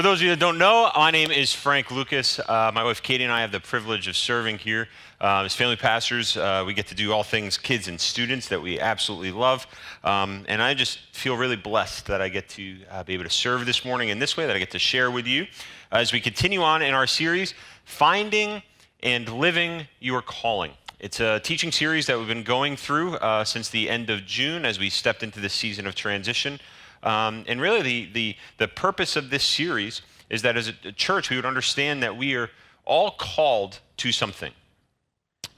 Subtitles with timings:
[0.00, 2.38] for those of you that don't know, my name is Frank Lucas.
[2.38, 4.88] Uh, my wife Katie and I have the privilege of serving here
[5.20, 6.38] uh, as family pastors.
[6.38, 9.66] Uh, we get to do all things kids and students that we absolutely love.
[10.02, 13.30] Um, and I just feel really blessed that I get to uh, be able to
[13.30, 15.46] serve this morning in this way, that I get to share with you
[15.92, 17.52] as we continue on in our series,
[17.84, 18.62] Finding
[19.02, 20.72] and Living Your Calling.
[20.98, 24.64] It's a teaching series that we've been going through uh, since the end of June
[24.64, 26.58] as we stepped into this season of transition.
[27.02, 31.30] Um, and really, the, the, the purpose of this series is that as a church,
[31.30, 32.50] we would understand that we are
[32.84, 34.52] all called to something.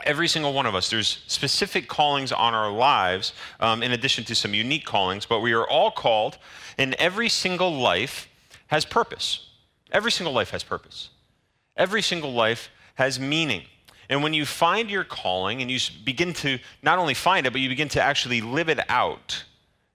[0.05, 4.34] Every single one of us, there's specific callings on our lives, um, in addition to
[4.34, 6.38] some unique callings, but we are all called,
[6.78, 8.28] and every single life
[8.69, 9.48] has purpose.
[9.92, 11.11] Every single life has purpose.
[11.77, 13.62] Every single life has meaning.
[14.09, 17.61] And when you find your calling and you begin to not only find it, but
[17.61, 19.45] you begin to actually live it out,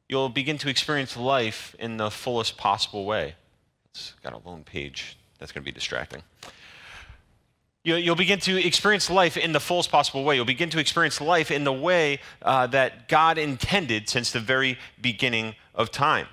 [0.09, 3.35] you'll begin to experience life in the fullest possible way.
[3.91, 5.17] It's got a lone page.
[5.39, 6.23] That's going to be distracting.
[7.83, 10.35] You'll begin to experience life in the fullest possible way.
[10.35, 14.77] You'll begin to experience life in the way uh, that God intended since the very
[14.99, 16.27] beginning of time.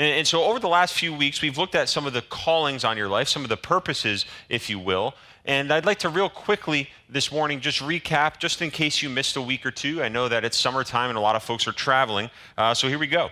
[0.00, 2.84] And, and so, over the last few weeks, we've looked at some of the callings
[2.84, 5.14] on your life, some of the purposes, if you will.
[5.44, 9.36] And I'd like to, real quickly this morning, just recap, just in case you missed
[9.36, 10.02] a week or two.
[10.02, 12.30] I know that it's summertime and a lot of folks are traveling.
[12.56, 13.28] Uh, so, here we go.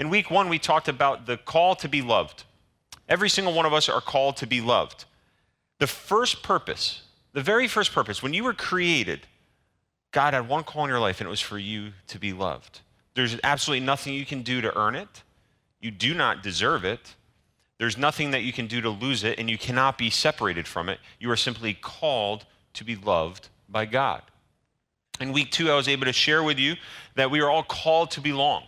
[0.00, 2.42] In week one, we talked about the call to be loved.
[3.08, 5.04] Every single one of us are called to be loved.
[5.78, 7.02] The first purpose,
[7.32, 9.20] the very first purpose, when you were created,
[10.10, 12.80] God had one call in your life, and it was for you to be loved.
[13.14, 15.22] There's absolutely nothing you can do to earn it.
[15.80, 17.14] You do not deserve it.
[17.78, 20.88] There's nothing that you can do to lose it, and you cannot be separated from
[20.88, 20.98] it.
[21.20, 24.22] You are simply called to be loved by God.
[25.20, 26.76] In week two, I was able to share with you
[27.14, 28.64] that we are all called to belong,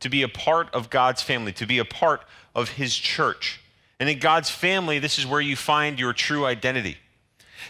[0.00, 2.22] to be a part of God's family, to be a part
[2.54, 3.60] of His church.
[4.00, 6.98] And in God's family, this is where you find your true identity.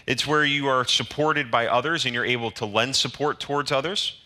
[0.07, 4.19] It's where you are supported by others and you're able to lend support towards others.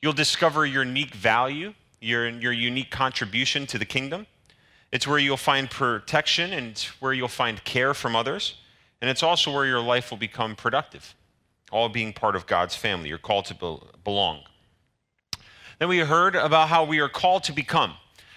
[0.00, 4.26] You'll discover your unique value, your, your unique contribution to the kingdom.
[4.90, 8.56] It's where you'll find protection and where you'll find care from others.
[9.00, 11.14] And it's also where your life will become productive,
[11.70, 13.08] all being part of God's family.
[13.08, 14.40] You're called to belong.
[15.78, 17.94] Then we heard about how we are called to become.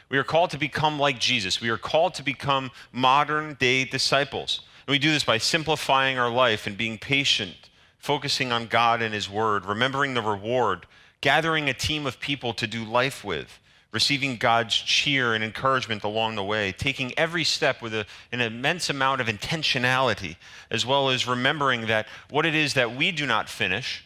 [0.10, 1.60] We are called to become like Jesus.
[1.60, 4.62] We are called to become modern day disciples.
[4.88, 9.14] And we do this by simplifying our life and being patient, focusing on God and
[9.14, 10.86] His Word, remembering the reward,
[11.26, 13.60] gathering a team of people to do life with,
[13.92, 18.92] receiving God's cheer and encouragement along the way, taking every step with a, an immense
[18.92, 20.36] amount of intentionality,
[20.70, 24.06] as well as remembering that what it is that we do not finish,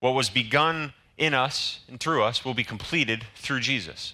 [0.00, 4.12] what was begun in us and through us, will be completed through Jesus.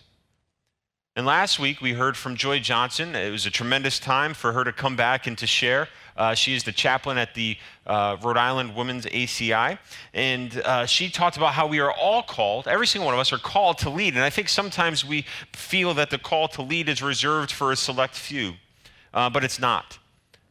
[1.17, 3.17] And last week we heard from Joy Johnson.
[3.17, 5.89] It was a tremendous time for her to come back and to share.
[6.17, 7.57] Uh, she is the chaplain at the
[7.87, 9.79] uh, Rhode Island Women's ACI.
[10.15, 13.33] And uh, she talked about how we are all called, every single one of us
[13.33, 14.15] are called to lead.
[14.15, 17.77] And I think sometimes we feel that the call to lead is reserved for a
[17.77, 18.55] select few,
[19.13, 19.99] uh, but it's not.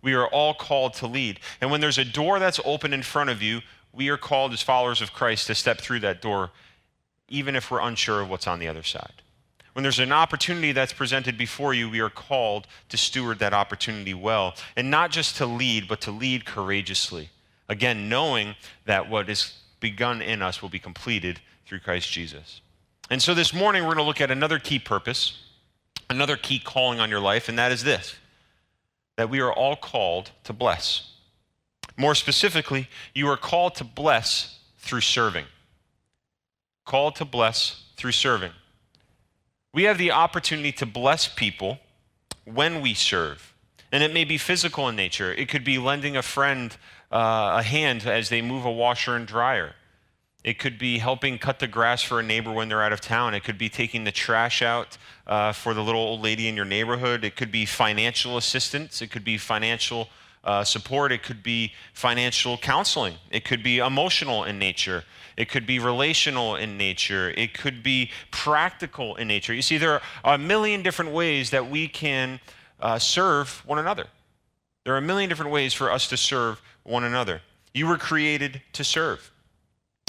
[0.01, 1.39] We are all called to lead.
[1.61, 3.61] And when there's a door that's open in front of you,
[3.91, 6.51] we are called as followers of Christ to step through that door,
[7.27, 9.23] even if we're unsure of what's on the other side.
[9.75, 14.13] When there's an opportunity that's presented before you, we are called to steward that opportunity
[14.13, 14.55] well.
[14.77, 17.29] And not just to lead, but to lead courageously.
[17.67, 18.55] Again, knowing
[18.85, 22.61] that what is begun in us will be completed through Christ Jesus.
[23.09, 25.43] And so this morning, we're going to look at another key purpose,
[26.09, 28.15] another key calling on your life, and that is this
[29.17, 31.11] that we are all called to bless.
[31.97, 35.45] More specifically, you are called to bless through serving.
[36.85, 38.51] Called to bless through serving.
[39.75, 41.79] We have the opportunity to bless people
[42.45, 43.53] when we serve.
[43.91, 45.33] And it may be physical in nature.
[45.33, 46.75] It could be lending a friend
[47.11, 49.75] uh, a hand as they move a washer and dryer.
[50.45, 53.33] It could be helping cut the grass for a neighbor when they're out of town.
[53.33, 54.97] It could be taking the trash out
[55.27, 57.25] uh, for the little old lady in your neighborhood.
[57.25, 59.01] It could be financial assistance.
[59.01, 60.07] It could be financial
[60.45, 61.11] uh, support.
[61.11, 63.15] It could be financial counseling.
[63.31, 65.03] It could be emotional in nature.
[65.35, 67.31] It could be relational in nature.
[67.31, 69.53] It could be practical in nature.
[69.53, 72.39] You see, there are a million different ways that we can
[72.79, 74.07] uh, serve one another.
[74.85, 77.41] There are a million different ways for us to serve one another.
[77.73, 79.31] You were created to serve.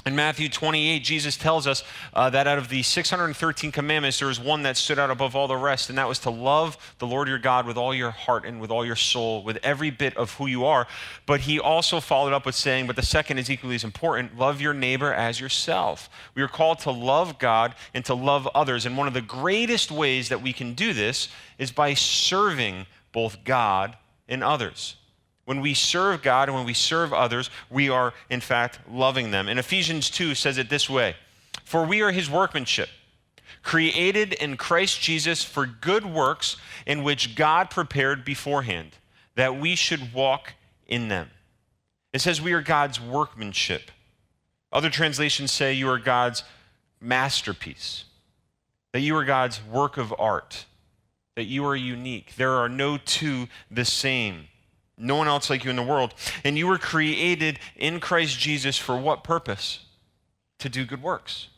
[0.06, 1.82] In Matthew 28, Jesus tells us
[2.14, 5.48] uh, that out of the 613 commandments, there was one that stood out above all
[5.48, 8.44] the rest, and that was to love the Lord your God with all your heart
[8.46, 10.86] and with all your soul, with every bit of who you are.
[11.26, 14.60] But he also followed up with saying, but the second is equally as important love
[14.60, 16.08] your neighbor as yourself.
[16.36, 18.86] We are called to love God and to love others.
[18.86, 21.28] And one of the greatest ways that we can do this
[21.58, 23.96] is by serving both God
[24.28, 24.95] and others.
[25.46, 29.48] When we serve God and when we serve others, we are, in fact, loving them.
[29.48, 31.14] And Ephesians 2 says it this way
[31.64, 32.88] For we are his workmanship,
[33.62, 38.96] created in Christ Jesus for good works in which God prepared beforehand,
[39.36, 40.54] that we should walk
[40.88, 41.30] in them.
[42.12, 43.92] It says we are God's workmanship.
[44.72, 46.42] Other translations say you are God's
[47.00, 48.04] masterpiece,
[48.92, 50.66] that you are God's work of art,
[51.36, 52.34] that you are unique.
[52.34, 54.48] There are no two the same.
[54.98, 56.14] No one else like you in the world.
[56.44, 59.80] And you were created in Christ Jesus for what purpose?
[60.60, 61.48] To do good works.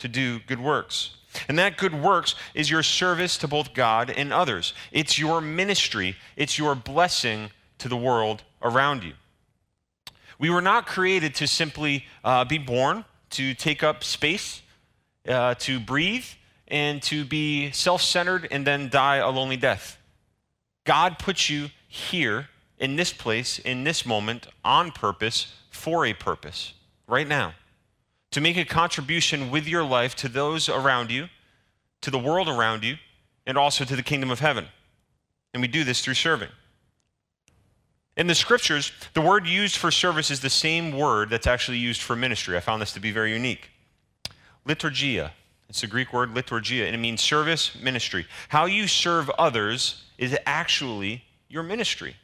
[0.00, 1.16] To do good works.
[1.48, 4.74] And that good works is your service to both God and others.
[4.90, 9.14] It's your ministry, it's your blessing to the world around you.
[10.38, 14.62] We were not created to simply uh, be born, to take up space,
[15.28, 16.26] uh, to breathe,
[16.68, 19.98] and to be self centered and then die a lonely death.
[20.84, 22.48] God puts you here
[22.78, 26.72] in this place, in this moment, on purpose, for a purpose,
[27.06, 27.52] right now.
[28.30, 31.28] To make a contribution with your life to those around you,
[32.00, 32.96] to the world around you,
[33.46, 34.68] and also to the kingdom of heaven.
[35.52, 36.48] And we do this through serving.
[38.16, 42.00] In the scriptures, the word used for service is the same word that's actually used
[42.00, 42.56] for ministry.
[42.56, 43.70] I found this to be very unique.
[44.66, 45.32] Liturgia.
[45.68, 48.26] It's the Greek word liturgia, and it means service, ministry.
[48.48, 52.16] How you serve others is actually your ministry.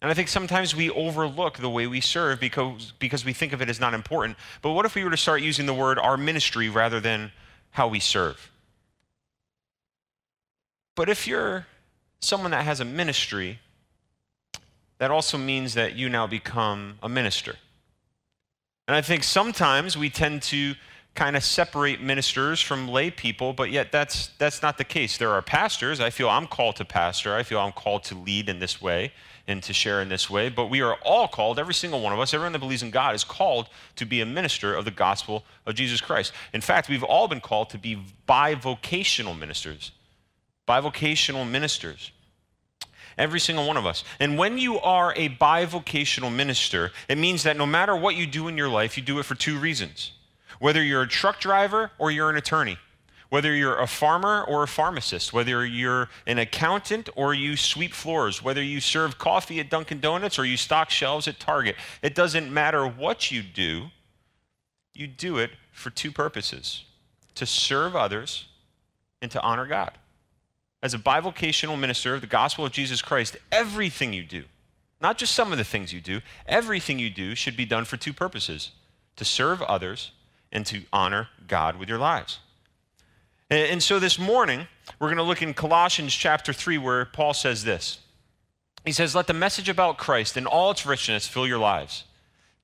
[0.00, 3.60] And I think sometimes we overlook the way we serve because, because we think of
[3.60, 4.36] it as not important.
[4.62, 7.32] But what if we were to start using the word our ministry rather than
[7.70, 8.52] how we serve?
[10.94, 11.66] But if you're
[12.20, 13.58] someone that has a ministry,
[14.98, 17.56] that also means that you now become a minister.
[18.86, 20.74] And I think sometimes we tend to
[21.14, 25.18] kind of separate ministers from lay people, but yet that's, that's not the case.
[25.18, 26.00] There are pastors.
[26.00, 27.34] I feel I'm called to pastor.
[27.34, 29.12] I feel I'm called to lead in this way
[29.48, 30.48] and to share in this way.
[30.48, 33.14] But we are all called, every single one of us, everyone that believes in God
[33.14, 36.32] is called to be a minister of the gospel of Jesus Christ.
[36.52, 39.90] In fact, we've all been called to be bivocational ministers.
[40.68, 42.12] Bivocational ministers.
[43.16, 44.04] Every single one of us.
[44.20, 48.46] And when you are a bivocational minister, it means that no matter what you do
[48.46, 50.12] in your life, you do it for two reasons
[50.58, 52.78] whether you're a truck driver or you're an attorney,
[53.28, 58.42] whether you're a farmer or a pharmacist, whether you're an accountant or you sweep floors,
[58.42, 62.52] whether you serve coffee at Dunkin' Donuts or you stock shelves at Target, it doesn't
[62.52, 63.90] matter what you do,
[64.94, 66.84] you do it for two purposes
[67.34, 68.48] to serve others
[69.22, 69.92] and to honor God.
[70.82, 74.44] As a bivocational minister of the gospel of Jesus Christ, everything you do,
[75.00, 77.96] not just some of the things you do, everything you do should be done for
[77.96, 78.72] two purposes
[79.16, 80.12] to serve others
[80.52, 82.38] and to honor God with your lives.
[83.50, 84.66] And, so this morning,
[84.98, 88.00] we're going to look in Colossians chapter 3, where Paul says this.
[88.84, 92.04] He says, Let the message about Christ in all its richness fill your lives.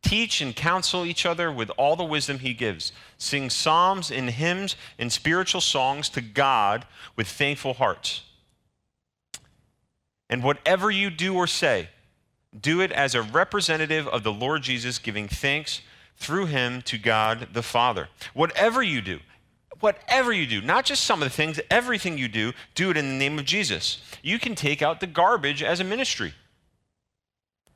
[0.03, 2.93] Teach and counsel each other with all the wisdom he gives.
[3.17, 6.85] Sing psalms and hymns and spiritual songs to God
[7.17, 8.23] with thankful hearts.
[10.29, 11.89] And whatever you do or say,
[12.59, 15.81] do it as a representative of the Lord Jesus, giving thanks
[16.17, 18.09] through him to God the Father.
[18.33, 19.21] Whatever you do,
[19.81, 23.07] whatever you do, not just some of the things, everything you do, do it in
[23.07, 24.01] the name of Jesus.
[24.23, 26.35] You can take out the garbage as a ministry.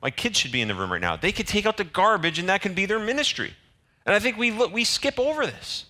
[0.01, 1.15] My kids should be in the room right now.
[1.15, 3.53] They could take out the garbage and that can be their ministry.
[4.05, 5.85] And I think we, look, we skip over this.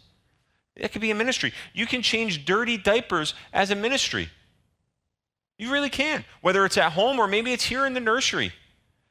[0.75, 1.53] It could be a ministry.
[1.73, 4.29] You can change dirty diapers as a ministry.
[5.57, 8.53] You really can, whether it's at home or maybe it's here in the nursery.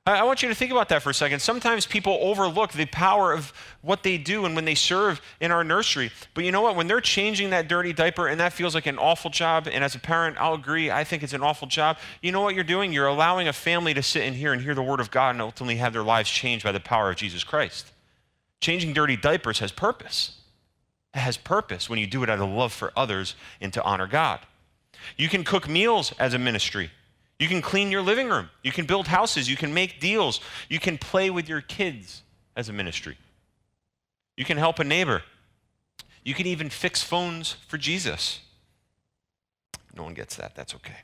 [0.09, 1.41] I want you to think about that for a second.
[1.41, 5.63] Sometimes people overlook the power of what they do and when they serve in our
[5.63, 6.11] nursery.
[6.35, 6.77] But you know what?
[6.77, 9.95] When they're changing that dirty diaper and that feels like an awful job, and as
[9.95, 11.99] a parent, I'll agree, I think it's an awful job.
[12.23, 12.93] You know what you're doing?
[12.93, 15.43] You're allowing a family to sit in here and hear the word of God and
[15.43, 17.93] ultimately have their lives changed by the power of Jesus Christ.
[18.61, 20.41] Changing dirty diapers has purpose.
[21.15, 24.07] It has purpose when you do it out of love for others and to honor
[24.07, 24.41] God.
[25.17, 26.91] You can cook meals as a ministry.
[27.39, 28.51] You can clean your living room.
[28.63, 29.49] You can build houses.
[29.49, 30.41] You can make deals.
[30.69, 32.23] You can play with your kids
[32.57, 33.17] as a ministry.
[34.37, 35.23] You can help a neighbor.
[36.25, 38.41] You can even fix phones for Jesus.
[39.97, 40.55] No one gets that.
[40.55, 40.97] That's okay.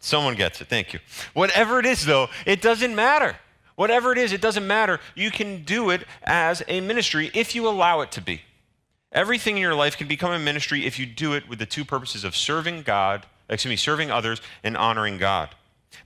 [0.00, 0.68] Someone gets it.
[0.68, 1.00] Thank you.
[1.34, 3.36] Whatever it is, though, it doesn't matter.
[3.74, 5.00] Whatever it is, it doesn't matter.
[5.14, 8.42] You can do it as a ministry if you allow it to be.
[9.12, 11.84] Everything in your life can become a ministry if you do it with the two
[11.84, 15.50] purposes of serving God, excuse me, serving others and honoring God.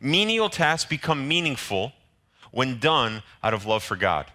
[0.00, 1.92] Menial tasks become meaningful
[2.50, 4.26] when done out of love for God.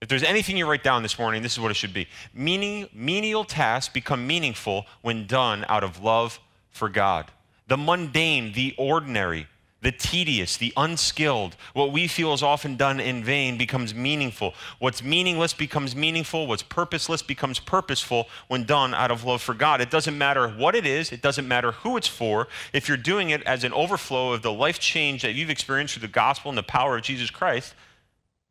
[0.00, 2.08] If there's anything you write down this morning, this is what it should be.
[2.34, 7.30] Meaning, menial tasks become meaningful when done out of love for God.
[7.68, 9.46] The mundane, the ordinary,
[9.84, 14.54] the tedious, the unskilled, what we feel is often done in vain becomes meaningful.
[14.78, 16.46] What's meaningless becomes meaningful.
[16.46, 19.82] What's purposeless becomes purposeful when done out of love for God.
[19.82, 22.48] It doesn't matter what it is, it doesn't matter who it's for.
[22.72, 26.08] If you're doing it as an overflow of the life change that you've experienced through
[26.08, 27.74] the gospel and the power of Jesus Christ,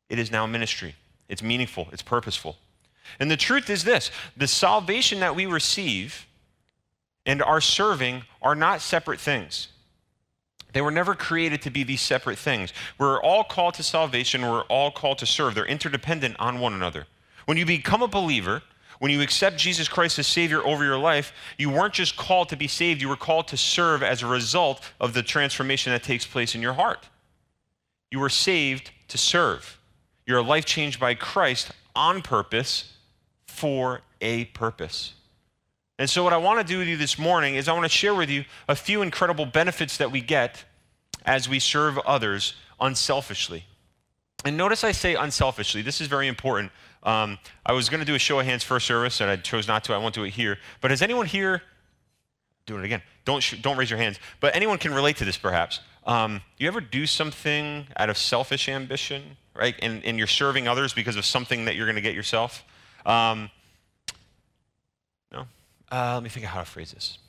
[0.09, 0.93] it is now ministry.
[1.27, 2.57] It's meaningful, it's purposeful.
[3.19, 6.27] And the truth is this the salvation that we receive
[7.25, 9.69] and our serving are not separate things.
[10.73, 12.73] They were never created to be these separate things.
[12.97, 15.55] We're all called to salvation, we're all called to serve.
[15.55, 17.05] They're interdependent on one another.
[17.45, 18.63] When you become a believer,
[18.99, 22.55] when you accept Jesus Christ as Savior over your life, you weren't just called to
[22.55, 26.25] be saved, you were called to serve as a result of the transformation that takes
[26.25, 27.09] place in your heart.
[28.11, 29.79] You were saved to serve.
[30.25, 32.93] You're a life changed by Christ on purpose
[33.45, 35.13] for a purpose.
[35.99, 37.89] And so, what I want to do with you this morning is I want to
[37.89, 40.63] share with you a few incredible benefits that we get
[41.25, 43.65] as we serve others unselfishly.
[44.43, 45.81] And notice I say unselfishly.
[45.81, 46.71] This is very important.
[47.03, 49.67] Um, I was going to do a show of hands first service, and I chose
[49.67, 49.93] not to.
[49.93, 50.57] I won't do it here.
[50.81, 51.61] But has anyone here,
[52.65, 55.37] doing it again, don't, sh- don't raise your hands, but anyone can relate to this
[55.37, 55.79] perhaps.
[56.05, 59.75] Um, you ever do something out of selfish ambition, right?
[59.81, 62.63] And, and you're serving others because of something that you're going to get yourself?
[63.05, 63.49] Um,
[65.93, 67.19] uh, let me think of how to phrase this.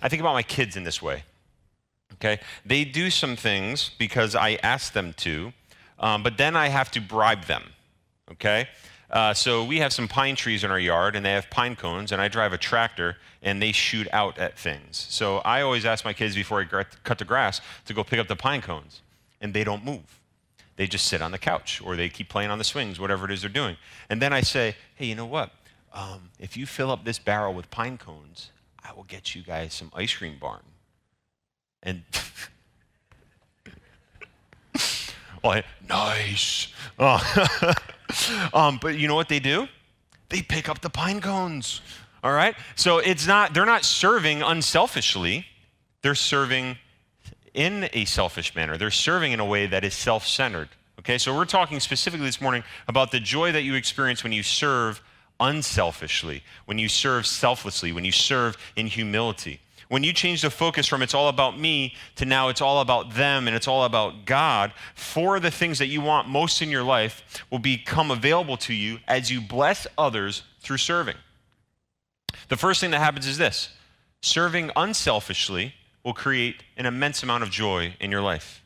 [0.00, 1.24] I think about my kids in this way.
[2.14, 2.40] Okay?
[2.64, 5.52] They do some things because I ask them to,
[5.98, 7.64] um, but then I have to bribe them.
[8.32, 8.68] Okay?
[9.10, 12.10] Uh, so we have some pine trees in our yard, and they have pine cones,
[12.12, 15.06] and I drive a tractor, and they shoot out at things.
[15.10, 18.28] So I always ask my kids before I cut the grass to go pick up
[18.28, 19.02] the pine cones,
[19.40, 20.20] and they don't move.
[20.76, 23.32] They just sit on the couch, or they keep playing on the swings, whatever it
[23.32, 23.76] is they're doing.
[24.08, 25.50] And then I say, hey, you know what?
[25.92, 28.50] Um, if you fill up this barrel with pine cones,
[28.84, 30.62] I will get you guys some ice cream barn.
[31.82, 32.02] And
[35.42, 36.68] well, nice.
[36.98, 37.72] Oh.
[38.54, 39.68] um, but you know what they do?
[40.28, 41.80] They pick up the pine cones.
[42.22, 42.54] All right?
[42.76, 45.46] So it's not, they're not serving unselfishly.
[46.02, 46.76] They're serving
[47.54, 48.76] in a selfish manner.
[48.76, 50.68] They're serving in a way that is self centered.
[50.98, 51.18] Okay?
[51.18, 55.02] So we're talking specifically this morning about the joy that you experience when you serve
[55.40, 59.60] unselfishly, when you serve selflessly, when you serve in humility.
[59.88, 63.14] When you change the focus from it's all about me to now it's all about
[63.14, 66.84] them and it's all about God, for the things that you want most in your
[66.84, 71.16] life will become available to you as you bless others through serving.
[72.48, 73.70] The first thing that happens is this
[74.22, 78.62] serving unselfishly will create an immense amount of joy in your life.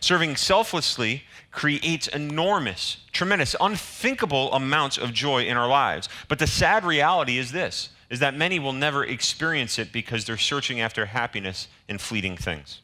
[0.00, 6.08] Serving selflessly creates enormous, tremendous, unthinkable amounts of joy in our lives.
[6.28, 10.36] But the sad reality is this is that many will never experience it because they're
[10.36, 12.80] searching after happiness in fleeting things.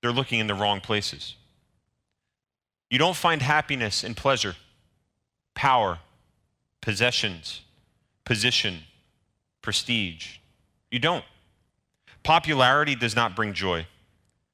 [0.00, 1.36] They're looking in the wrong places.
[2.90, 4.56] You don't find happiness in pleasure,
[5.54, 5.98] power,
[6.80, 7.62] possessions,
[8.24, 8.80] position,
[9.62, 10.36] prestige.
[10.90, 11.24] You don't.
[12.22, 13.86] Popularity does not bring joy.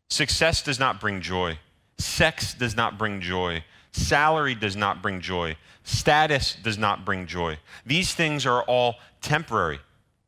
[0.09, 1.59] Success does not bring joy.
[1.99, 3.65] Sex does not bring joy.
[3.93, 5.57] Salary does not bring joy.
[5.83, 7.59] Status does not bring joy.
[7.85, 9.81] These things are all temporary.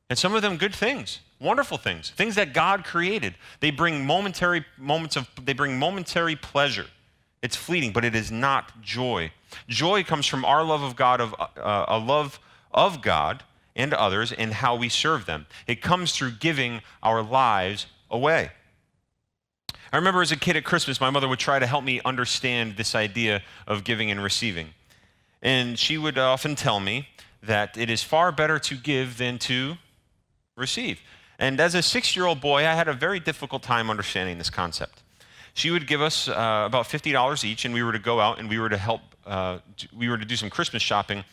[0.09, 3.35] And some of them good things, wonderful things, things that God created.
[3.61, 6.87] They bring momentary moments of they bring momentary pleasure.
[7.43, 9.33] It's fleeting, but it is not joy.
[9.69, 12.39] Joy comes from our love of God of uh, a love
[12.73, 13.45] of God
[13.77, 15.47] and others and how we serve them.
[15.67, 18.51] It comes through giving our lives away.
[19.92, 22.76] I remember as a kid at Christmas, my mother would try to help me understand
[22.76, 24.68] this idea of giving and receiving.
[25.42, 27.09] And she would often tell me
[27.42, 29.78] that it is far better to give than to
[30.56, 31.00] receive.
[31.38, 34.50] And as a six year old boy, I had a very difficult time understanding this
[34.50, 35.02] concept.
[35.54, 38.49] She would give us uh, about $50 each, and we were to go out and
[38.49, 39.59] we were to help, uh,
[39.97, 41.25] we were to do some Christmas shopping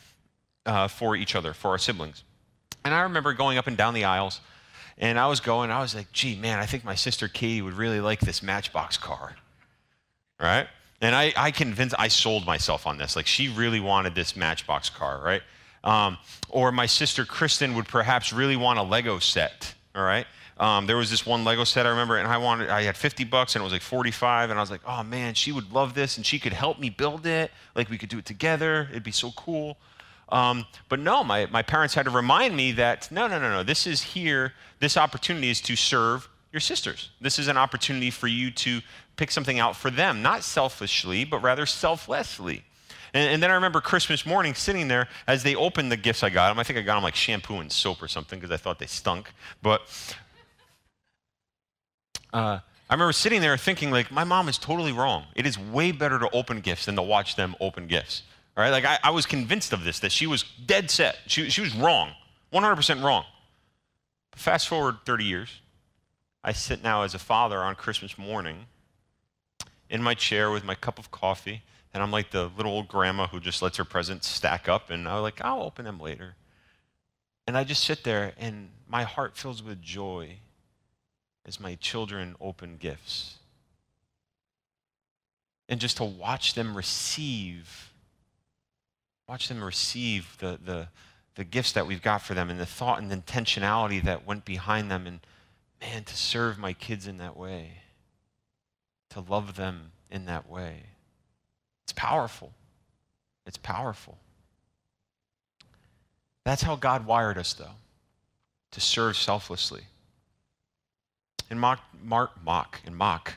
[0.66, 2.24] uh, for each other, for our siblings.
[2.84, 4.42] And I remember going up and down the aisles
[4.98, 7.74] and I was going, I was like, gee, man, I think my sister Katie would
[7.74, 9.36] really like this Matchbox car.
[10.40, 10.68] Right?
[11.02, 13.16] And I, I convinced, I sold myself on this.
[13.16, 15.44] Like, she really wanted this Matchbox car, right?
[15.84, 16.18] Um,
[16.50, 20.26] or my sister Kristen would perhaps really want a Lego set, all right?
[20.60, 23.26] Um, there was this one Lego set I remember, and I wanted, I had 50
[23.26, 25.94] bucks, and it was like 45, and I was like, oh man, she would love
[25.94, 27.52] this, and she could help me build it.
[27.76, 28.88] Like, we could do it together.
[28.90, 29.78] It'd be so cool.
[30.30, 33.64] Um, but no, my, my parents had to remind me that no, no, no, no,
[33.64, 37.12] this is here, this opportunity is to serve your sisters.
[37.22, 38.82] This is an opportunity for you to
[39.16, 42.64] pick something out for them, not selfishly, but rather selflessly.
[43.14, 46.30] And, and, then I remember Christmas morning sitting there as they opened the gifts I
[46.30, 46.60] got them.
[46.60, 48.86] I think I got them like shampoo and soap or something because I thought they
[48.86, 49.32] stunk.
[49.62, 49.82] But
[52.34, 55.26] uh, I remember sitting there thinking, like, my mom is totally wrong.
[55.36, 58.24] It is way better to open gifts than to watch them open gifts.
[58.58, 58.72] All right?
[58.72, 61.20] Like, I, I was convinced of this, that she was dead set.
[61.28, 62.12] She, she was wrong,
[62.52, 63.24] 100% wrong.
[64.32, 65.62] But fast forward 30 years.
[66.44, 68.66] I sit now as a father on Christmas morning
[69.90, 73.28] in my chair with my cup of coffee, and I'm like the little old grandma
[73.28, 76.36] who just lets her presents stack up, and I'm like, I'll open them later.
[77.46, 80.38] And I just sit there, and my heart fills with joy
[81.46, 83.38] as my children open gifts.
[85.70, 87.87] And just to watch them receive,
[89.28, 90.88] watch them receive the, the,
[91.36, 94.46] the gifts that we've got for them and the thought and the intentionality that went
[94.46, 95.06] behind them.
[95.06, 95.20] And
[95.82, 97.80] man, to serve my kids in that way,
[99.10, 100.84] to love them in that way.
[101.84, 102.54] It's powerful.
[103.46, 104.18] It's powerful.
[106.44, 107.76] That's how God wired us, though,
[108.72, 109.84] to serve selflessly
[111.50, 113.36] in Mark, Mark, Mark, in Mark,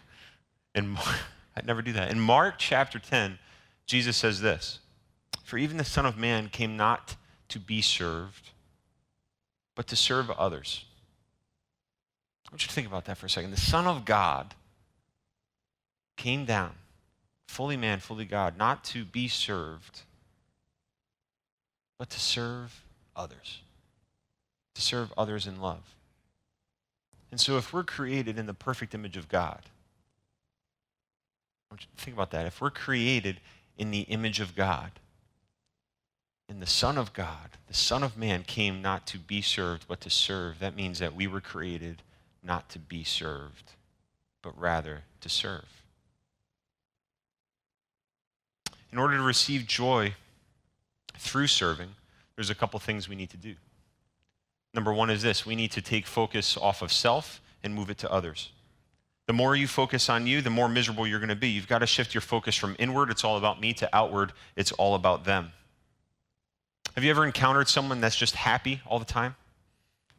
[0.74, 0.96] in
[1.56, 2.10] I'd never do that.
[2.10, 3.38] In Mark chapter 10,
[3.86, 4.79] Jesus says this
[5.50, 7.16] For even the Son of Man came not
[7.48, 8.50] to be served,
[9.74, 10.84] but to serve others.
[12.46, 13.50] I want you to think about that for a second.
[13.50, 14.54] The Son of God
[16.16, 16.74] came down,
[17.48, 20.02] fully man, fully God, not to be served,
[21.98, 22.84] but to serve
[23.16, 23.62] others,
[24.76, 25.96] to serve others in love.
[27.32, 29.62] And so, if we're created in the perfect image of God,
[31.96, 32.46] think about that.
[32.46, 33.40] If we're created
[33.76, 34.92] in the image of God,
[36.50, 40.00] in the Son of God, the Son of Man came not to be served, but
[40.00, 40.58] to serve.
[40.58, 42.02] That means that we were created
[42.42, 43.72] not to be served,
[44.42, 45.84] but rather to serve.
[48.92, 50.14] In order to receive joy
[51.16, 51.90] through serving,
[52.34, 53.54] there's a couple things we need to do.
[54.74, 57.98] Number one is this we need to take focus off of self and move it
[57.98, 58.50] to others.
[59.28, 61.48] The more you focus on you, the more miserable you're going to be.
[61.48, 64.72] You've got to shift your focus from inward, it's all about me, to outward, it's
[64.72, 65.52] all about them.
[66.94, 69.36] Have you ever encountered someone that's just happy all the time?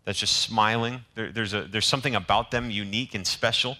[0.06, 1.06] That's just smiling?
[1.16, 3.78] There, there's, a, there's something about them unique and special.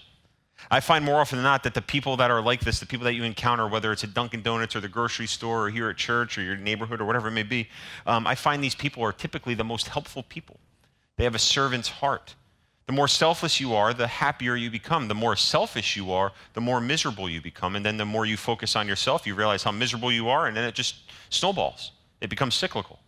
[0.70, 3.04] I find more often than not that the people that are like this, the people
[3.04, 5.96] that you encounter, whether it's at Dunkin' Donuts or the grocery store or here at
[5.96, 7.68] church or your neighborhood or whatever it may be,
[8.06, 10.60] um, I find these people are typically the most helpful people.
[11.16, 12.34] They have a servant's heart.
[12.86, 15.08] The more selfless you are, the happier you become.
[15.08, 17.74] The more selfish you are, the more miserable you become.
[17.74, 20.56] And then the more you focus on yourself, you realize how miserable you are, and
[20.56, 20.96] then it just
[21.30, 21.92] snowballs.
[22.22, 23.00] It becomes cyclical.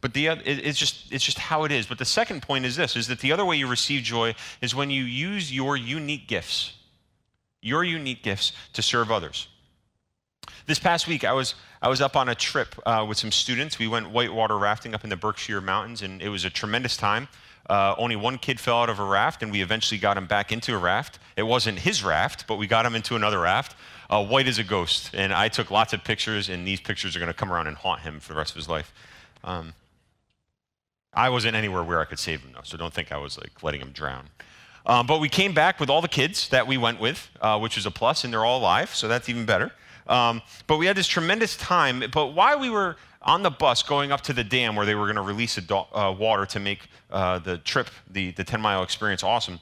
[0.00, 1.86] But the, it's, just, it's just how it is.
[1.86, 4.74] But the second point is this, is that the other way you receive joy is
[4.74, 6.74] when you use your unique gifts,
[7.60, 9.48] your unique gifts to serve others.
[10.66, 13.78] This past week, I was, I was up on a trip uh, with some students.
[13.78, 17.28] We went whitewater rafting up in the Berkshire Mountains, and it was a tremendous time.
[17.68, 20.50] Uh, only one kid fell out of a raft, and we eventually got him back
[20.52, 21.18] into a raft.
[21.36, 23.76] It wasn't his raft, but we got him into another raft,
[24.10, 25.10] uh, white as a ghost.
[25.14, 27.76] And I took lots of pictures, and these pictures are going to come around and
[27.76, 28.92] haunt him for the rest of his life.
[29.44, 29.72] Um,
[31.14, 33.62] I wasn't anywhere where I could save him, though, so don't think I was like
[33.62, 34.28] letting him drown.
[34.86, 37.76] Um, but we came back with all the kids that we went with, uh, which
[37.76, 39.72] was a plus, and they're all alive, so that's even better.
[40.06, 42.02] Um, but we had this tremendous time.
[42.12, 45.04] But while we were on the bus going up to the dam where they were
[45.04, 48.82] going to release the uh, water to make uh, the trip, the, the 10 mile
[48.82, 49.60] experience, awesome.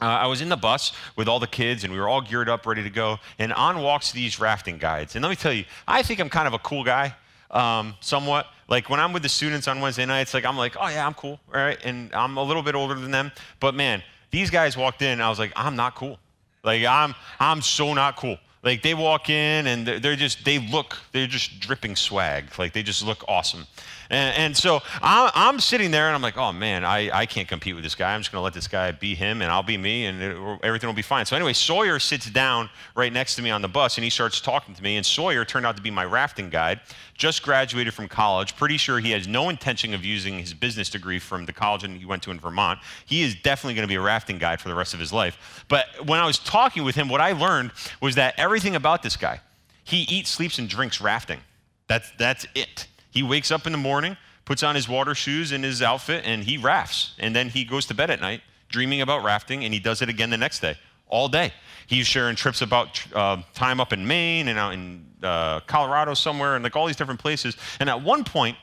[0.00, 2.48] Uh, I was in the bus with all the kids, and we were all geared
[2.48, 3.18] up, ready to go.
[3.38, 5.16] And on walks these rafting guides.
[5.16, 7.14] And let me tell you, I think I'm kind of a cool guy,
[7.50, 8.46] um, somewhat.
[8.68, 11.14] Like when I'm with the students on Wednesday nights, like I'm like, oh yeah, I'm
[11.14, 11.78] cool, right?
[11.82, 15.28] And I'm a little bit older than them, but man, these guys walked in, I
[15.28, 16.18] was like, I'm not cool.
[16.62, 18.36] Like I'm, I'm so not cool.
[18.62, 22.58] Like they walk in and they're just, they look, they're just dripping swag.
[22.58, 23.66] Like they just look awesome.
[24.10, 27.46] And, and so I'm, I'm, sitting there and I'm like, oh man, I, I can't
[27.46, 28.14] compete with this guy.
[28.14, 30.36] I'm just going to let this guy be him and I'll be me and it,
[30.62, 31.26] everything will be fine.
[31.26, 34.40] So anyway, Sawyer sits down right next to me on the bus and he starts
[34.40, 34.96] talking to me.
[34.96, 36.80] And Sawyer turned out to be my rafting guide,
[37.18, 38.56] just graduated from college.
[38.56, 42.06] Pretty sure he has no intention of using his business degree from the college he
[42.06, 42.78] went to in Vermont.
[43.04, 45.64] He is definitely going to be a rafting guide for the rest of his life.
[45.68, 49.16] But when I was talking with him, what I learned was that everything about this
[49.16, 49.40] guy,
[49.84, 51.40] he eats, sleeps, and drinks rafting.
[51.88, 52.86] That's, that's it.
[53.10, 56.44] He wakes up in the morning, puts on his water shoes and his outfit, and
[56.44, 57.14] he rafts.
[57.18, 60.08] And then he goes to bed at night dreaming about rafting, and he does it
[60.08, 60.76] again the next day,
[61.08, 61.52] all day.
[61.86, 66.54] He's sharing trips about uh, time up in Maine and out in uh, Colorado somewhere,
[66.54, 67.56] and like all these different places.
[67.80, 68.56] And at one point,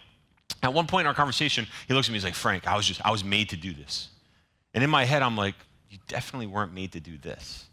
[0.62, 2.18] at one point in our conversation, he looks at me.
[2.18, 4.10] He's like, "Frank, I was just, I was made to do this."
[4.74, 5.56] And in my head, I'm like,
[5.90, 7.66] "You definitely weren't made to do this."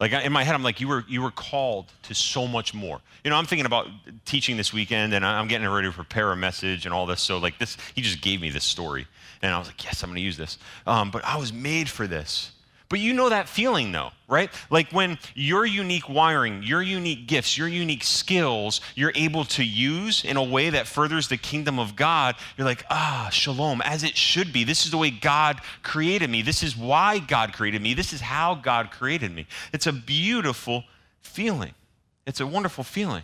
[0.00, 3.00] Like in my head, I'm like, you were, you were called to so much more.
[3.22, 3.86] You know, I'm thinking about
[4.24, 7.20] teaching this weekend and I'm getting ready to prepare a message and all this.
[7.20, 9.06] So, like, this, he just gave me this story.
[9.42, 10.56] And I was like, yes, I'm going to use this.
[10.86, 12.52] Um, but I was made for this.
[12.90, 14.50] But you know that feeling though, right?
[14.68, 20.24] Like when your unique wiring, your unique gifts, your unique skills, you're able to use
[20.24, 24.16] in a way that furthers the kingdom of God, you're like, ah, shalom, as it
[24.16, 24.64] should be.
[24.64, 26.42] This is the way God created me.
[26.42, 27.94] This is why God created me.
[27.94, 29.46] This is how God created me.
[29.72, 30.82] It's a beautiful
[31.22, 31.74] feeling.
[32.26, 33.22] It's a wonderful feeling.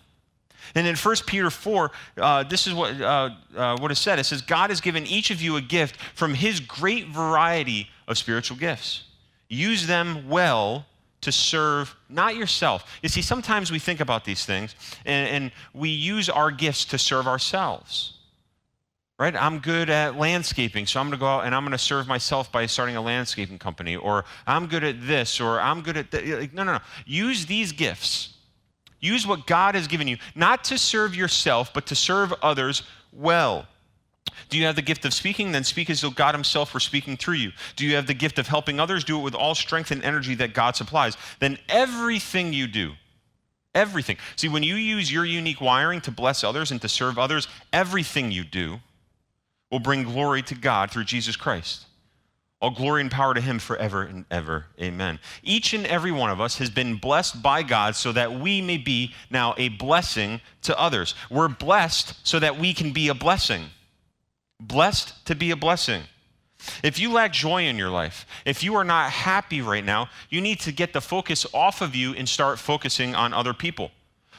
[0.77, 4.21] And in 1 Peter 4, uh, this is what, uh, uh, what is said.
[4.21, 8.17] It says, God has given each of you a gift from his great variety of
[8.17, 9.03] spiritual gifts.
[9.49, 10.87] Use them well
[11.23, 12.99] to serve not yourself.
[13.03, 16.99] You see, sometimes we think about these things and, and, we use our gifts to
[16.99, 18.13] serve ourselves.
[19.19, 19.35] Right?
[19.35, 22.07] I'm good at landscaping, so I'm going to go out and I'm going to serve
[22.07, 23.97] myself by starting a landscaping company.
[23.97, 26.53] Or I'm good at this, or I'm good at that.
[26.53, 26.79] No, no, no.
[27.07, 28.35] Use these gifts.
[29.01, 32.83] Use what God has given you, not to serve yourself, but to serve others
[33.13, 33.67] well.
[34.49, 35.53] Do you have the gift of speaking?
[35.53, 37.53] Then speak as though God Himself were speaking through you.
[37.75, 39.05] Do you have the gift of helping others?
[39.05, 41.17] Do it with all strength and energy that God supplies.
[41.41, 42.93] Then everything you do,
[43.75, 44.17] everything.
[44.37, 48.31] See, when you use your unique wiring to bless others and to serve others, everything
[48.31, 48.81] you do
[49.71, 51.87] will bring glory to God through Jesus Christ.
[52.61, 54.67] All glory and power to him forever and ever.
[54.81, 55.19] Amen.
[55.43, 58.79] Each and every one of us has been blessed by God so that we may
[58.79, 61.15] be now a blessing to others.
[61.31, 63.67] We're blessed so that we can be a blessing.
[64.61, 66.03] Blessed to be a blessing.
[66.83, 70.41] If you lack joy in your life, if you are not happy right now, you
[70.41, 73.91] need to get the focus off of you and start focusing on other people.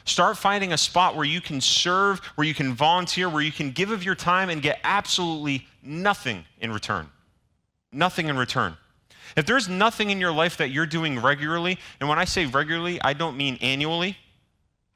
[0.05, 3.71] Start finding a spot where you can serve, where you can volunteer, where you can
[3.71, 7.09] give of your time and get absolutely nothing in return.
[7.91, 8.77] Nothing in return.
[9.35, 13.01] If there's nothing in your life that you're doing regularly, and when I say regularly,
[13.01, 14.17] I don't mean annually,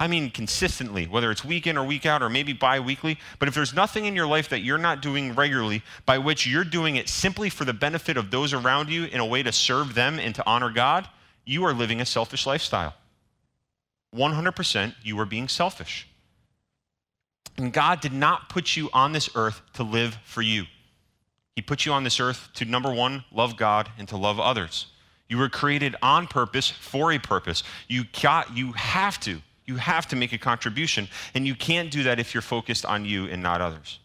[0.01, 3.19] I mean consistently, whether it's week in or week out or maybe bi weekly.
[3.37, 6.63] But if there's nothing in your life that you're not doing regularly, by which you're
[6.63, 9.93] doing it simply for the benefit of those around you in a way to serve
[9.93, 11.07] them and to honor God,
[11.45, 12.95] you are living a selfish lifestyle.
[14.15, 16.07] 100% you are being selfish.
[17.59, 20.63] And God did not put you on this earth to live for you.
[21.55, 24.87] He put you on this earth to, number one, love God and to love others.
[25.29, 27.61] You were created on purpose for a purpose.
[27.87, 32.03] You, got, you have to you have to make a contribution, and you can't do
[32.03, 33.99] that if you're focused on you and not others.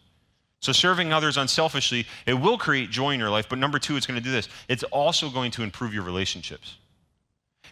[0.61, 4.07] So, serving others unselfishly, it will create joy in your life, but number two, it's
[4.07, 6.77] going to do this it's also going to improve your relationships.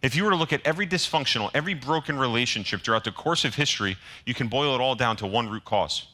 [0.02, 3.56] If you were to look at every dysfunctional, every broken relationship throughout the course of
[3.56, 6.08] history, you can boil it all down to one root cause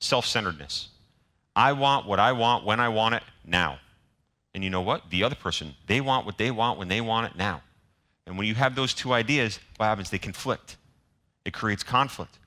[0.00, 0.88] self centeredness.
[1.56, 3.78] I want what I want when I want it now.
[4.54, 5.10] And you know what?
[5.10, 7.62] The other person, they want what they want when they want it now.
[8.26, 10.10] And when you have those two ideas, what happens?
[10.10, 10.76] They conflict.
[11.48, 12.38] It creates conflict.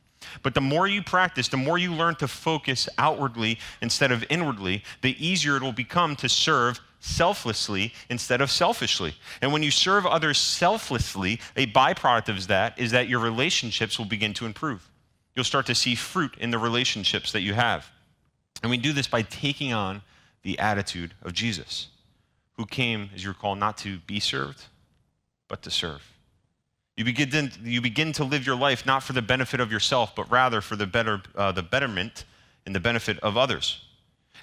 [0.44, 4.84] But the more you practice, the more you learn to focus outwardly instead of inwardly,
[5.02, 9.16] the easier it will become to serve selflessly instead of selfishly.
[9.42, 14.06] And when you serve others selflessly, a byproduct of that is that your relationships will
[14.06, 14.88] begin to improve.
[15.36, 17.90] You'll start to see fruit in the relationships that you have.
[18.62, 20.04] And we do this by taking on
[20.44, 21.88] the attitude of Jesus,
[22.58, 24.66] who came, as you recall, not to be served,
[25.48, 26.04] but to serve.
[27.02, 30.30] You begin, you begin to live your life not for the benefit of yourself, but
[30.30, 32.26] rather for the, better, uh, the betterment
[32.68, 33.84] and the benefit of others.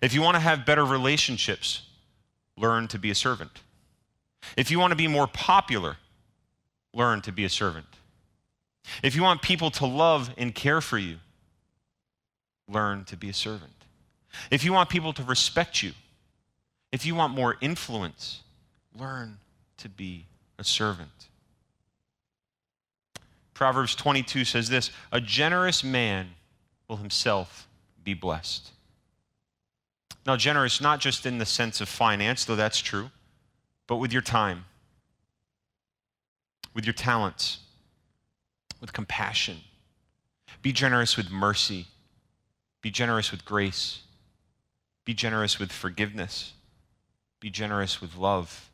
[0.03, 1.83] If you want to have better relationships,
[2.57, 3.61] learn to be a servant.
[4.57, 5.99] If you want to be more popular,
[6.93, 7.87] learn to be a servant.
[9.05, 11.19] If you want people to love and care for you,
[12.67, 13.85] learn to be a servant.
[14.51, 15.93] If you want people to respect you,
[16.91, 18.41] if you want more influence,
[18.99, 19.39] learn
[19.77, 20.27] to be
[20.59, 21.29] a servant.
[23.59, 26.29] Proverbs 22 says this A generous man
[26.87, 27.67] will himself
[28.05, 28.71] be blessed.
[30.25, 33.11] Now, generous not just in the sense of finance, though that's true,
[33.89, 34.65] but with your time,
[36.73, 37.59] with your talents,
[38.81, 39.57] with compassion.
[40.63, 41.89] Be generous with mercy.
[42.81, 44.03] Be generous with grace.
[45.05, 46.53] Be generous with forgiveness.
[47.41, 48.71] Be generous with love.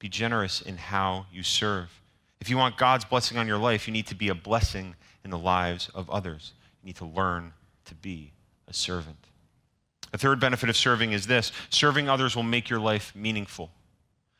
[0.00, 1.99] Be generous in how you serve.
[2.40, 5.30] If you want God's blessing on your life, you need to be a blessing in
[5.30, 6.52] the lives of others.
[6.82, 7.52] You need to learn
[7.86, 8.32] to be
[8.66, 9.26] a servant.
[10.12, 13.70] The third benefit of serving is this serving others will make your life meaningful.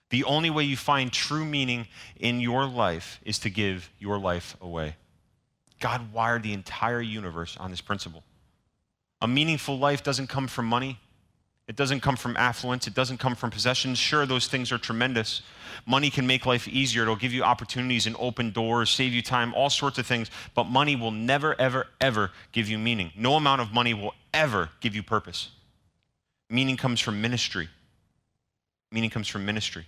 [0.08, 1.86] The only way you find true meaning
[2.18, 4.96] in your life is to give your life away.
[5.78, 8.24] God wired the entire universe on this principle.
[9.22, 10.98] A meaningful life doesn't come from money,
[11.70, 12.88] it doesn't come from affluence.
[12.88, 13.96] It doesn't come from possessions.
[13.96, 15.42] Sure, those things are tremendous.
[15.87, 17.02] Money can make life easier.
[17.02, 20.33] It'll give you opportunities and open doors, save you time, all sorts of things.
[20.56, 23.12] But money will never, ever, ever give you meaning.
[23.16, 25.50] No amount of money will ever give you purpose.
[26.48, 27.68] Meaning comes from ministry.
[28.90, 29.87] Meaning comes from ministry.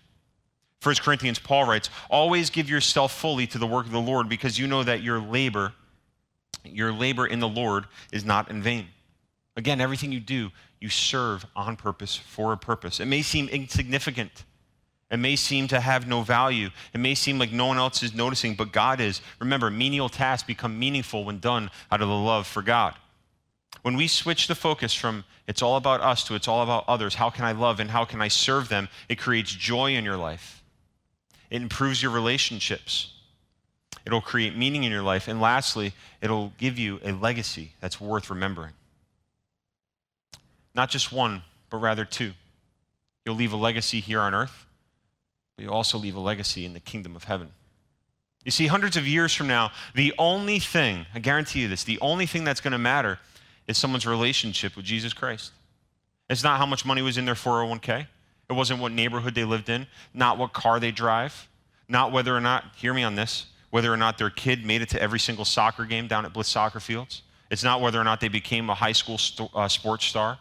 [0.85, 4.57] 1 Corinthians, Paul writes, Always give yourself fully to the work of the Lord because
[4.57, 5.73] you know that your labor,
[6.65, 8.87] your labor in the Lord is not in vain.
[9.57, 10.51] Again, everything you do,
[10.83, 13.01] you serve on purpose for a purpose.
[13.01, 14.45] It may seem insignificant.
[15.11, 16.71] It may seem to have no value.
[16.93, 19.21] It may seem like no one else is noticing, but God is.
[19.39, 22.95] Remember, menial tasks become meaningful when done out of the love for God.
[23.83, 27.15] When we switch the focus from it's all about us to it's all about others,
[27.15, 30.17] how can I love and how can I serve them, it creates joy in your
[30.17, 30.63] life.
[31.51, 33.13] It improves your relationships.
[34.07, 35.29] It'll create meaning in your life.
[35.29, 38.73] And lastly, it'll give you a legacy that's worth remembering.
[40.75, 42.33] Not just one, but rather two.
[43.25, 44.67] You'll leave a legacy here on earth,
[45.57, 47.51] but you'll also leave a legacy in the kingdom of heaven.
[48.45, 52.01] You see, hundreds of years from now, the only thing, I guarantee you this, the
[52.01, 53.19] only thing that's going to matter
[53.69, 55.53] is someone's relationship with Jesus Christ.
[56.29, 58.07] It's not how much money was in their 401k.
[58.51, 61.49] It wasn't what neighborhood they lived in, not what car they drive,
[61.89, 64.89] not whether or not, hear me on this, whether or not their kid made it
[64.91, 67.23] to every single soccer game down at Bliss Soccer Fields.
[67.51, 70.39] It's not whether or not they became a high school st- uh, sports star.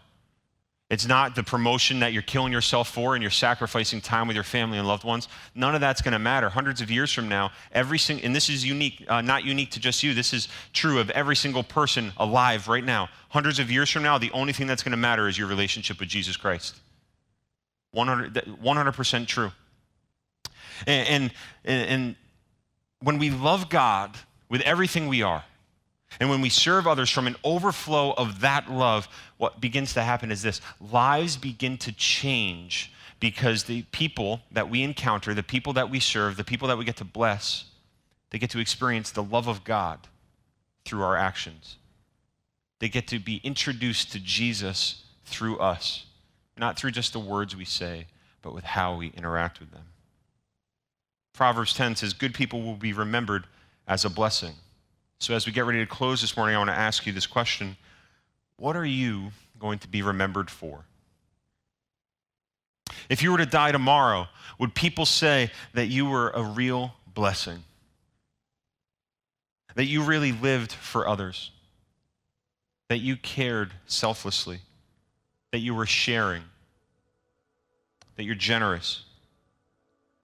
[0.91, 4.43] It's not the promotion that you're killing yourself for and you're sacrificing time with your
[4.43, 5.29] family and loved ones.
[5.55, 6.49] None of that's going to matter.
[6.49, 9.79] Hundreds of years from now, every single, and this is unique, uh, not unique to
[9.79, 10.13] just you.
[10.13, 13.07] This is true of every single person alive right now.
[13.29, 15.97] Hundreds of years from now, the only thing that's going to matter is your relationship
[15.97, 16.77] with Jesus Christ.
[17.93, 19.53] 100, 100% true.
[20.85, 21.31] And,
[21.63, 22.15] and, and
[23.01, 24.17] when we love God
[24.49, 25.45] with everything we are,
[26.19, 30.31] and when we serve others from an overflow of that love, what begins to happen
[30.31, 35.89] is this lives begin to change because the people that we encounter, the people that
[35.89, 37.65] we serve, the people that we get to bless,
[38.29, 39.99] they get to experience the love of God
[40.85, 41.77] through our actions.
[42.79, 46.05] They get to be introduced to Jesus through us
[46.61, 48.05] not through just the words we say,
[48.41, 49.85] but with how we interact with them.
[51.33, 53.47] Proverbs 10 says, Good people will be remembered
[53.87, 54.53] as a blessing.
[55.21, 57.27] So, as we get ready to close this morning, I want to ask you this
[57.27, 57.77] question
[58.57, 60.83] What are you going to be remembered for?
[63.09, 64.27] If you were to die tomorrow,
[64.59, 67.63] would people say that you were a real blessing?
[69.75, 71.51] That you really lived for others?
[72.89, 74.59] That you cared selflessly?
[75.51, 76.43] that you were sharing,
[78.15, 79.03] that you're generous,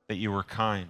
[0.07, 0.89] that you were kind.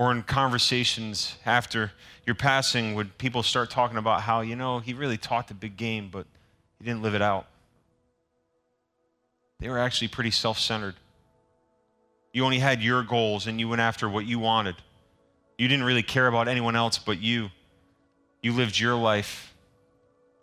[0.00, 1.92] Or in conversations after
[2.24, 5.76] your passing, would people start talking about how, you know, he really taught the big
[5.76, 6.26] game, but
[6.78, 7.46] he didn't live it out?
[9.58, 10.94] They were actually pretty self centered.
[12.32, 14.76] You only had your goals and you went after what you wanted.
[15.58, 17.50] You didn't really care about anyone else but you.
[18.42, 19.54] You lived your life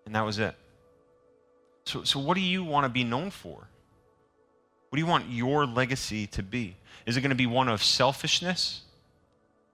[0.06, 0.54] and that was it.
[1.86, 3.56] So, so what do you want to be known for?
[3.58, 6.76] What do you want your legacy to be?
[7.08, 8.84] Is it going to be one of selfishness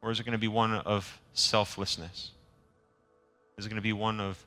[0.04, 2.32] or is it going to be one of selflessness?
[3.58, 4.44] Is it going to be one of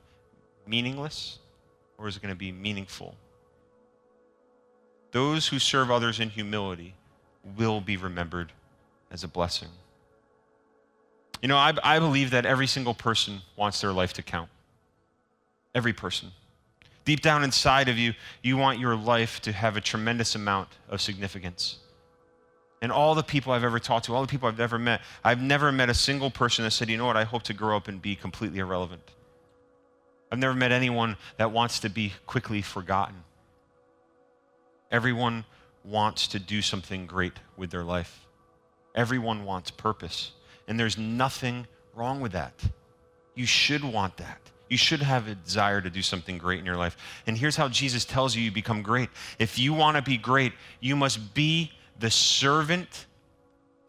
[0.67, 1.39] meaningless
[1.97, 3.15] or is it going to be meaningful?
[5.11, 6.93] Those who serve others in humility
[7.57, 8.51] will be remembered
[9.09, 9.69] as a blessing.
[11.41, 14.49] You know, I, I believe that every single person wants their life to count.
[15.73, 16.31] Every person.
[17.05, 21.01] Deep down inside of you, you want your life to have a tremendous amount of
[21.01, 21.77] significance.
[22.81, 25.41] And all the people I've ever talked to, all the people I've ever met, I've
[25.41, 27.87] never met a single person that said, you know what, I hope to grow up
[27.87, 29.01] and be completely irrelevant.
[30.31, 33.23] I've never met anyone that wants to be quickly forgotten.
[34.91, 35.45] Everyone
[35.83, 38.27] wants to do something great with their life.
[38.93, 40.31] Everyone wants purpose.
[40.67, 42.53] And there's nothing wrong with that.
[43.35, 44.39] You should want that.
[44.69, 46.97] You should have a desire to do something great in your life.
[47.25, 49.09] And here's how Jesus tells you you become great.
[49.39, 53.05] If you want to be great, you must be the servant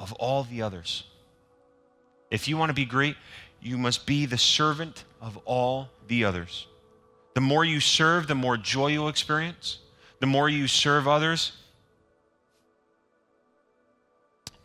[0.00, 1.04] of all the others.
[2.30, 3.16] If you want to be great,
[3.60, 6.66] you must be the servant of all the others.
[7.34, 9.78] The more you serve, the more joy you'll experience.
[10.20, 11.52] The more you serve others,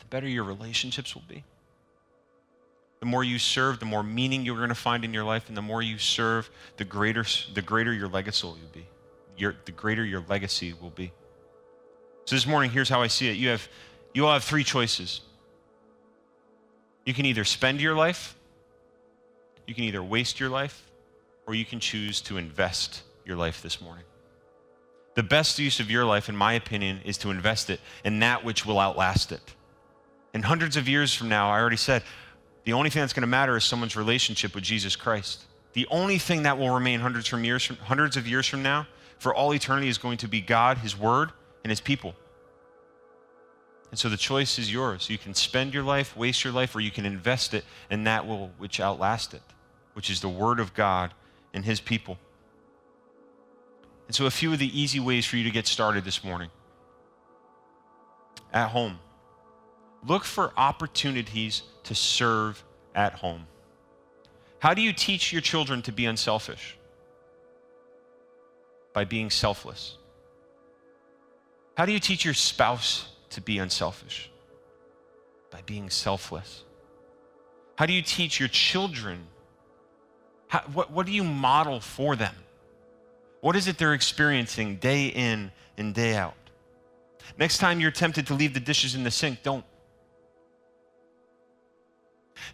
[0.00, 1.44] the better your relationships will be.
[3.00, 5.56] The more you serve, the more meaning you're going to find in your life, and
[5.56, 8.86] the more you serve, the greater, the greater your legacy will be.
[9.36, 11.12] Your, the greater your legacy will be.
[12.24, 13.36] So this morning, here's how I see it.
[13.36, 13.68] You have,
[14.14, 15.20] you all have three choices.
[17.04, 18.34] You can either spend your life,
[19.66, 20.90] you can either waste your life,
[21.46, 24.04] or you can choose to invest your life this morning.
[25.14, 28.42] The best use of your life, in my opinion, is to invest it in that
[28.42, 29.54] which will outlast it.
[30.32, 32.02] And hundreds of years from now, I already said,
[32.64, 35.44] the only thing that's going to matter is someone's relationship with Jesus Christ.
[35.74, 38.86] The only thing that will remain hundreds, from years from, hundreds of years from now
[39.18, 41.30] for all eternity is going to be God, His Word,
[41.64, 42.14] and his people.
[43.90, 45.08] And so the choice is yours.
[45.08, 48.26] You can spend your life, waste your life, or you can invest it in that
[48.26, 49.42] will which outlast it,
[49.94, 51.14] which is the word of God
[51.52, 52.18] and his people.
[54.06, 56.50] And so a few of the easy ways for you to get started this morning.
[58.52, 58.98] At home.
[60.06, 62.62] Look for opportunities to serve
[62.94, 63.46] at home.
[64.58, 66.76] How do you teach your children to be unselfish?
[68.92, 69.98] By being selfless.
[71.76, 74.30] How do you teach your spouse to be unselfish?
[75.50, 76.62] By being selfless.
[77.76, 79.26] How do you teach your children?
[80.48, 82.34] How, what, what do you model for them?
[83.40, 86.34] What is it they're experiencing day in and day out?
[87.36, 89.64] Next time you're tempted to leave the dishes in the sink, don't.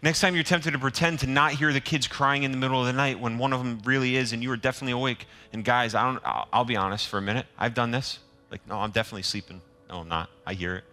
[0.03, 2.81] Next time you're tempted to pretend to not hear the kids crying in the middle
[2.81, 5.27] of the night when one of them really is and you are definitely awake.
[5.53, 7.47] And guys, I don't, I'll, I'll be honest for a minute.
[7.59, 8.19] I've done this.
[8.51, 9.61] Like, no, I'm definitely sleeping.
[9.89, 10.29] No, I'm not.
[10.47, 10.85] I hear it.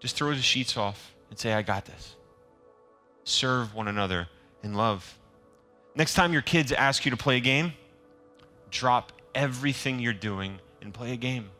[0.00, 2.16] Just throw the sheets off and say, I got this.
[3.24, 4.28] Serve one another
[4.62, 5.18] in love.
[5.94, 7.72] Next time your kids ask you to play a game,
[8.70, 11.50] drop everything you're doing and play a game.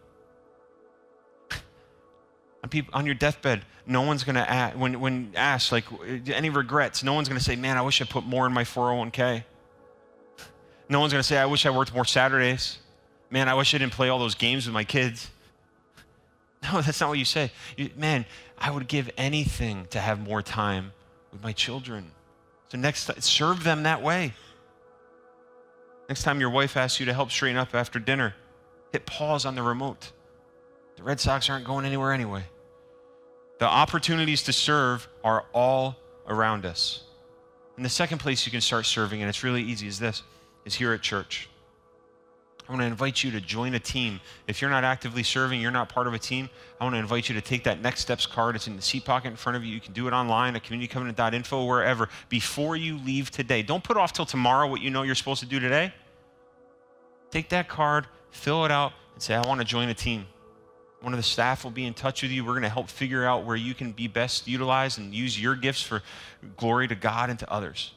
[2.62, 5.85] on, people, on your deathbed, no one's going to ask, when, when asked, like,
[6.26, 8.64] any regrets, no one's going to say, man, I wish I put more in my
[8.64, 9.44] 401k.
[10.87, 12.78] No one's going to say, I wish I worked more Saturdays.
[13.35, 15.29] Man, I wish I didn't play all those games with my kids.
[16.73, 17.51] No, that's not what you say.
[17.77, 18.25] You, man,
[18.57, 20.94] I would give anything to have more time
[21.31, 22.11] with my children.
[22.68, 24.33] So next, serve them that way.
[26.09, 28.35] Next time your wife asks you to help straighten up after dinner,
[28.92, 30.12] hit pause on the remote.
[30.97, 32.44] The Red Sox aren't going anywhere anyway.
[33.59, 37.03] The opportunities to serve are all around us.
[37.77, 40.23] And the second place you can start serving, and it's really easy, is this,
[40.64, 41.51] is here at church.
[42.66, 44.20] I want to invite you to join a team.
[44.46, 46.48] If you're not actively serving, you're not part of a team,
[46.81, 48.57] I want to invite you to take that next steps card.
[48.57, 49.74] It's in the seat pocket in front of you.
[49.74, 53.62] You can do it online at communitycovenant.info, wherever, before you leave today.
[53.62, 55.92] Don't put off till tomorrow what you know you're supposed to do today.
[57.31, 60.27] Take that card, fill it out, and say, I want to join a team.
[61.03, 62.46] One of the staff will be in touch with you.
[62.46, 65.55] We're going to help figure out where you can be best utilized and use your
[65.55, 66.03] gifts for
[66.57, 67.92] glory to God and to others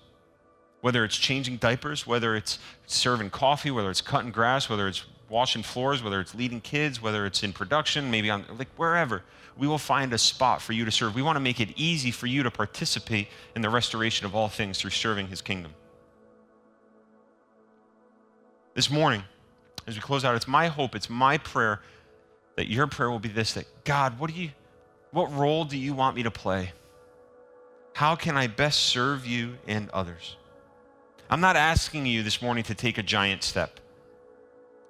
[0.88, 5.62] whether it's changing diapers, whether it's serving coffee, whether it's cutting grass, whether it's washing
[5.62, 9.22] floors, whether it's leading kids, whether it's in production, maybe on like wherever,
[9.58, 11.14] we will find a spot for you to serve.
[11.14, 14.48] We want to make it easy for you to participate in the restoration of all
[14.48, 15.74] things through serving his kingdom.
[18.74, 19.24] This morning,
[19.88, 21.82] as we close out, it's my hope, it's my prayer
[22.56, 24.52] that your prayer will be this that God, what do you
[25.12, 26.72] what role do you want me to play?
[27.92, 30.38] How can I best serve you and others?
[31.30, 33.80] I'm not asking you this morning to take a giant step.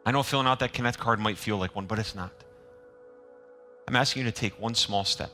[0.06, 2.32] I know filling out that Connect card might feel like one, but it's not.
[3.88, 5.32] I'm asking you to take one small step,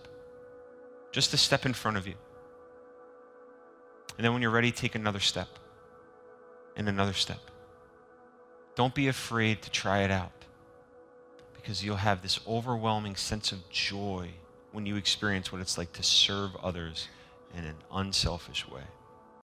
[1.11, 2.13] just a step in front of you.
[4.17, 5.47] And then when you're ready, take another step
[6.77, 7.39] and another step.
[8.75, 10.31] Don't be afraid to try it out
[11.53, 14.29] because you'll have this overwhelming sense of joy
[14.71, 17.07] when you experience what it's like to serve others
[17.57, 18.83] in an unselfish way.